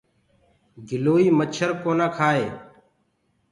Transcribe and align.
گِلوئيٚ 0.87 1.35
مڇر 1.37 1.69
ڪونآ 1.81 2.07
ڪهآئي۔ 2.15 2.45